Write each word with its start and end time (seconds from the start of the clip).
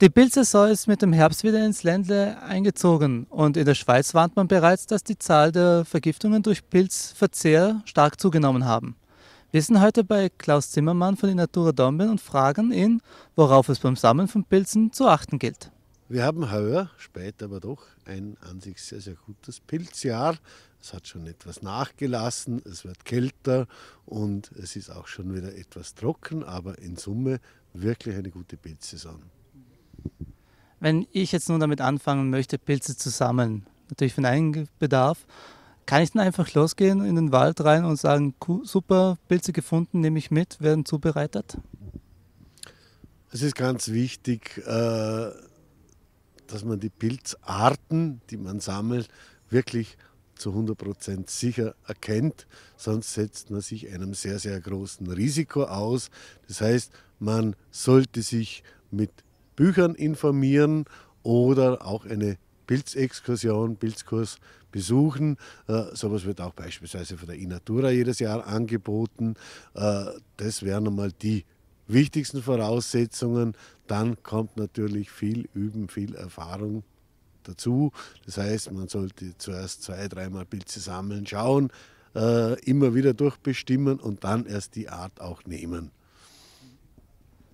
Die 0.00 0.08
Pilzsaison 0.08 0.70
ist 0.70 0.86
mit 0.86 1.02
dem 1.02 1.12
Herbst 1.12 1.44
wieder 1.44 1.62
ins 1.62 1.82
Ländle 1.82 2.40
eingezogen 2.40 3.24
und 3.24 3.58
in 3.58 3.66
der 3.66 3.74
Schweiz 3.74 4.14
warnt 4.14 4.34
man 4.34 4.48
bereits, 4.48 4.86
dass 4.86 5.04
die 5.04 5.18
Zahl 5.18 5.52
der 5.52 5.84
Vergiftungen 5.84 6.42
durch 6.42 6.66
Pilzverzehr 6.70 7.82
stark 7.84 8.18
zugenommen 8.18 8.64
haben. 8.64 8.96
Wir 9.50 9.60
sind 9.60 9.78
heute 9.82 10.02
bei 10.02 10.30
Klaus 10.30 10.70
Zimmermann 10.70 11.18
von 11.18 11.34
Natura 11.34 11.72
Dornbirn 11.72 12.08
und 12.08 12.20
fragen 12.22 12.72
ihn, 12.72 13.02
worauf 13.36 13.68
es 13.68 13.78
beim 13.78 13.94
Sammeln 13.94 14.26
von 14.26 14.42
Pilzen 14.42 14.90
zu 14.90 15.06
achten 15.06 15.38
gilt. 15.38 15.70
Wir 16.08 16.24
haben 16.24 16.50
heuer, 16.50 16.88
spät 16.96 17.42
aber 17.42 17.60
doch, 17.60 17.82
ein 18.06 18.38
an 18.40 18.58
sich 18.58 18.80
sehr, 18.80 19.02
sehr 19.02 19.16
gutes 19.26 19.60
Pilzjahr. 19.60 20.38
Es 20.80 20.94
hat 20.94 21.08
schon 21.08 21.26
etwas 21.26 21.60
nachgelassen, 21.60 22.62
es 22.64 22.86
wird 22.86 23.04
kälter 23.04 23.66
und 24.06 24.50
es 24.52 24.76
ist 24.76 24.88
auch 24.88 25.08
schon 25.08 25.34
wieder 25.34 25.54
etwas 25.54 25.94
trocken, 25.94 26.42
aber 26.42 26.78
in 26.78 26.96
Summe 26.96 27.38
wirklich 27.74 28.16
eine 28.16 28.30
gute 28.30 28.56
Pilzsaison. 28.56 29.20
Wenn 30.80 31.06
ich 31.12 31.32
jetzt 31.32 31.50
nun 31.50 31.60
damit 31.60 31.82
anfangen 31.82 32.30
möchte, 32.30 32.58
Pilze 32.58 32.96
zu 32.96 33.10
sammeln, 33.10 33.66
natürlich 33.90 34.14
für 34.14 34.26
einen 34.26 34.68
Bedarf, 34.78 35.26
kann 35.84 36.02
ich 36.02 36.12
dann 36.12 36.22
einfach 36.22 36.52
losgehen 36.54 37.04
in 37.04 37.16
den 37.16 37.32
Wald 37.32 37.60
rein 37.62 37.84
und 37.84 37.96
sagen, 37.96 38.34
super, 38.64 39.18
Pilze 39.28 39.52
gefunden, 39.52 40.00
nehme 40.00 40.18
ich 40.18 40.30
mit, 40.30 40.60
werden 40.60 40.86
zubereitet? 40.86 41.58
Es 43.30 43.42
ist 43.42 43.54
ganz 43.54 43.88
wichtig, 43.88 44.58
äh, 44.66 45.30
dass 46.46 46.64
man 46.64 46.80
die 46.80 46.90
Pilzarten, 46.90 48.22
die 48.30 48.36
man 48.38 48.60
sammelt, 48.60 49.08
wirklich 49.50 49.98
zu 50.34 50.50
100% 50.50 51.28
sicher 51.28 51.74
erkennt, 51.86 52.46
sonst 52.76 53.12
setzt 53.12 53.50
man 53.50 53.60
sich 53.60 53.92
einem 53.92 54.14
sehr, 54.14 54.38
sehr 54.38 54.58
großen 54.58 55.06
Risiko 55.10 55.64
aus. 55.64 56.10
Das 56.48 56.62
heißt, 56.62 56.92
man 57.18 57.54
sollte 57.70 58.22
sich 58.22 58.64
mit 58.90 59.10
Büchern 59.56 59.94
informieren 59.94 60.84
oder 61.22 61.86
auch 61.86 62.04
eine 62.06 62.38
Pilzexkursion, 62.66 63.76
Pilzkurs 63.76 64.38
besuchen. 64.70 65.36
Äh, 65.66 65.84
sowas 65.94 66.24
wird 66.24 66.40
auch 66.40 66.54
beispielsweise 66.54 67.16
von 67.18 67.28
der 67.28 67.36
Inatura 67.36 67.90
jedes 67.90 68.20
Jahr 68.20 68.46
angeboten. 68.46 69.34
Äh, 69.74 70.04
das 70.36 70.62
wären 70.62 70.86
einmal 70.86 71.12
die 71.12 71.44
wichtigsten 71.88 72.42
Voraussetzungen. 72.42 73.54
Dann 73.86 74.22
kommt 74.22 74.56
natürlich 74.56 75.10
viel 75.10 75.48
Üben, 75.54 75.88
viel 75.88 76.14
Erfahrung 76.14 76.84
dazu. 77.42 77.92
Das 78.24 78.38
heißt, 78.38 78.72
man 78.72 78.88
sollte 78.88 79.36
zuerst 79.38 79.82
zwei, 79.82 80.06
dreimal 80.08 80.46
Pilze 80.46 80.80
sammeln, 80.80 81.26
schauen, 81.26 81.70
äh, 82.14 82.60
immer 82.64 82.94
wieder 82.94 83.14
durchbestimmen 83.14 83.98
und 83.98 84.24
dann 84.24 84.46
erst 84.46 84.76
die 84.76 84.88
Art 84.88 85.20
auch 85.20 85.44
nehmen. 85.44 85.90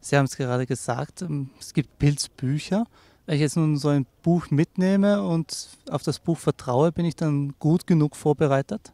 Sie 0.00 0.16
haben 0.16 0.24
es 0.24 0.36
gerade 0.36 0.66
gesagt, 0.66 1.22
ähm, 1.22 1.50
es 1.58 1.74
gibt 1.74 1.98
Pilzbücher. 1.98 2.86
Wenn 3.26 3.34
ich 3.34 3.42
jetzt 3.42 3.56
nun 3.56 3.76
so 3.76 3.88
ein 3.88 4.06
Buch 4.22 4.50
mitnehme 4.50 5.22
und 5.22 5.68
auf 5.90 6.02
das 6.02 6.18
Buch 6.18 6.38
vertraue, 6.38 6.90
bin 6.90 7.04
ich 7.04 7.16
dann 7.16 7.54
gut 7.58 7.86
genug 7.86 8.16
vorbereitet? 8.16 8.92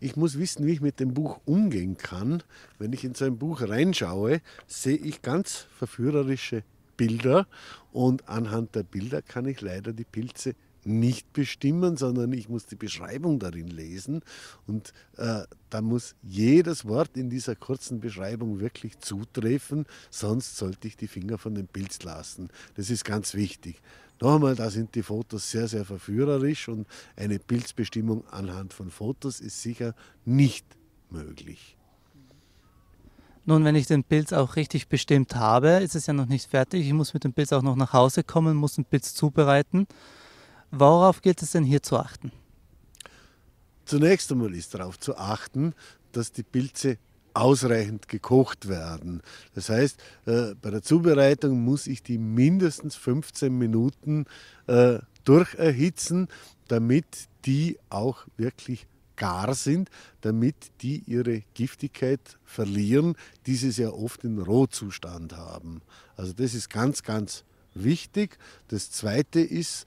Ich 0.00 0.16
muss 0.16 0.38
wissen, 0.38 0.66
wie 0.66 0.72
ich 0.72 0.80
mit 0.80 1.00
dem 1.00 1.14
Buch 1.14 1.40
umgehen 1.44 1.96
kann. 1.96 2.42
Wenn 2.78 2.92
ich 2.92 3.04
in 3.04 3.14
so 3.14 3.24
ein 3.24 3.38
Buch 3.38 3.60
reinschaue, 3.62 4.40
sehe 4.66 4.96
ich 4.96 5.22
ganz 5.22 5.66
verführerische 5.76 6.64
Bilder 6.96 7.46
und 7.92 8.28
anhand 8.28 8.74
der 8.74 8.84
Bilder 8.84 9.22
kann 9.22 9.46
ich 9.46 9.60
leider 9.60 9.92
die 9.92 10.04
Pilze 10.04 10.54
nicht 10.84 11.32
bestimmen, 11.32 11.96
sondern 11.96 12.32
ich 12.32 12.48
muss 12.48 12.66
die 12.66 12.76
Beschreibung 12.76 13.38
darin 13.38 13.68
lesen 13.68 14.22
und 14.66 14.92
äh, 15.16 15.42
da 15.70 15.80
muss 15.80 16.14
jedes 16.22 16.86
Wort 16.86 17.16
in 17.16 17.30
dieser 17.30 17.56
kurzen 17.56 18.00
Beschreibung 18.00 18.60
wirklich 18.60 18.98
zutreffen, 18.98 19.86
sonst 20.10 20.56
sollte 20.56 20.88
ich 20.88 20.96
die 20.96 21.08
Finger 21.08 21.38
von 21.38 21.54
dem 21.54 21.68
Pilz 21.68 22.02
lassen. 22.02 22.48
Das 22.74 22.90
ist 22.90 23.04
ganz 23.04 23.34
wichtig. 23.34 23.80
Noch 24.20 24.36
einmal, 24.36 24.54
da 24.54 24.70
sind 24.70 24.94
die 24.94 25.02
Fotos 25.02 25.50
sehr, 25.50 25.66
sehr 25.66 25.84
verführerisch 25.84 26.68
und 26.68 26.86
eine 27.16 27.38
Pilzbestimmung 27.38 28.26
anhand 28.28 28.72
von 28.72 28.90
Fotos 28.90 29.40
ist 29.40 29.62
sicher 29.62 29.94
nicht 30.24 30.64
möglich. 31.10 31.76
Nun, 33.44 33.64
wenn 33.64 33.74
ich 33.74 33.88
den 33.88 34.04
Pilz 34.04 34.32
auch 34.32 34.54
richtig 34.54 34.86
bestimmt 34.86 35.34
habe, 35.34 35.70
ist 35.82 35.96
es 35.96 36.06
ja 36.06 36.12
noch 36.12 36.26
nicht 36.26 36.48
fertig. 36.48 36.86
Ich 36.86 36.92
muss 36.92 37.12
mit 37.12 37.24
dem 37.24 37.32
Pilz 37.32 37.52
auch 37.52 37.62
noch 37.62 37.74
nach 37.74 37.92
Hause 37.92 38.22
kommen, 38.22 38.56
muss 38.56 38.76
den 38.76 38.84
Pilz 38.84 39.14
zubereiten. 39.14 39.88
Worauf 40.72 41.20
gilt 41.20 41.42
es 41.42 41.50
denn 41.50 41.64
hier 41.64 41.82
zu 41.82 41.98
achten? 41.98 42.32
Zunächst 43.84 44.32
einmal 44.32 44.54
ist 44.54 44.74
darauf 44.74 44.98
zu 44.98 45.16
achten, 45.16 45.74
dass 46.12 46.32
die 46.32 46.42
Pilze 46.42 46.96
ausreichend 47.34 48.08
gekocht 48.08 48.68
werden. 48.68 49.22
Das 49.54 49.68
heißt, 49.68 50.00
äh, 50.26 50.54
bei 50.60 50.70
der 50.70 50.82
Zubereitung 50.82 51.62
muss 51.62 51.86
ich 51.86 52.02
die 52.02 52.16
mindestens 52.18 52.96
15 52.96 53.56
Minuten 53.56 54.24
äh, 54.66 54.98
durcherhitzen, 55.24 56.28
damit 56.68 57.28
die 57.44 57.78
auch 57.90 58.26
wirklich 58.38 58.86
gar 59.16 59.54
sind, 59.54 59.90
damit 60.22 60.56
die 60.80 61.02
ihre 61.06 61.42
Giftigkeit 61.52 62.38
verlieren, 62.44 63.14
die 63.46 63.56
sie 63.56 63.70
sehr 63.70 63.94
oft 63.94 64.24
in 64.24 64.38
Rohzustand 64.38 65.36
haben. 65.36 65.82
Also 66.16 66.32
das 66.32 66.54
ist 66.54 66.70
ganz, 66.70 67.02
ganz 67.02 67.44
wichtig. 67.74 68.38
Das 68.68 68.90
Zweite 68.90 69.40
ist, 69.40 69.86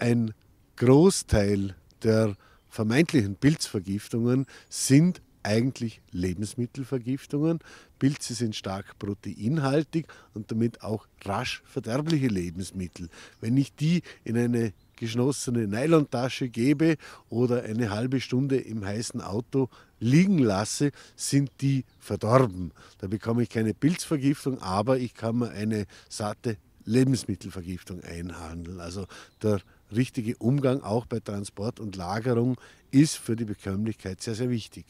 ein 0.00 0.32
Großteil 0.76 1.74
der 2.02 2.36
vermeintlichen 2.68 3.36
Pilzvergiftungen 3.36 4.46
sind 4.68 5.20
eigentlich 5.42 6.00
Lebensmittelvergiftungen. 6.12 7.60
Pilze 7.98 8.34
sind 8.34 8.54
stark 8.56 8.98
proteinhaltig 8.98 10.06
und 10.34 10.50
damit 10.50 10.82
auch 10.82 11.06
rasch 11.24 11.62
verderbliche 11.64 12.28
Lebensmittel. 12.28 13.08
Wenn 13.40 13.56
ich 13.56 13.74
die 13.74 14.02
in 14.24 14.36
eine 14.36 14.72
geschlossene 14.96 15.66
Nylontasche 15.66 16.48
gebe 16.50 16.96
oder 17.30 17.62
eine 17.62 17.90
halbe 17.90 18.20
Stunde 18.20 18.58
im 18.58 18.84
heißen 18.84 19.20
Auto 19.22 19.68
liegen 19.98 20.38
lasse, 20.38 20.92
sind 21.16 21.50
die 21.60 21.84
verdorben. 21.98 22.72
Da 22.98 23.06
bekomme 23.06 23.42
ich 23.42 23.48
keine 23.48 23.74
Pilzvergiftung, 23.74 24.60
aber 24.60 24.98
ich 24.98 25.14
kann 25.14 25.38
mir 25.38 25.50
eine 25.50 25.86
satte 26.08 26.58
Lebensmittelvergiftung 26.84 28.02
einhandeln. 28.02 28.80
Also 28.80 29.06
der 29.42 29.60
richtige 29.94 30.36
Umgang 30.36 30.82
auch 30.82 31.06
bei 31.06 31.20
Transport 31.20 31.80
und 31.80 31.96
Lagerung 31.96 32.60
ist 32.90 33.16
für 33.16 33.36
die 33.36 33.44
Bekömmlichkeit 33.44 34.20
sehr, 34.20 34.34
sehr 34.34 34.50
wichtig. 34.50 34.84